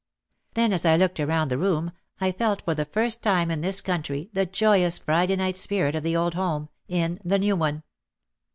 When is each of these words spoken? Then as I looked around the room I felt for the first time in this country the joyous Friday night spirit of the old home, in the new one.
Then 0.55 0.73
as 0.73 0.83
I 0.83 0.95
looked 0.95 1.19
around 1.19 1.49
the 1.49 1.59
room 1.59 1.91
I 2.19 2.31
felt 2.31 2.63
for 2.63 2.73
the 2.73 2.85
first 2.85 3.21
time 3.21 3.51
in 3.51 3.61
this 3.61 3.81
country 3.81 4.31
the 4.33 4.47
joyous 4.47 4.97
Friday 4.97 5.35
night 5.35 5.59
spirit 5.59 5.93
of 5.93 6.01
the 6.01 6.15
old 6.17 6.33
home, 6.33 6.69
in 6.87 7.19
the 7.23 7.37
new 7.37 7.55
one. 7.55 7.83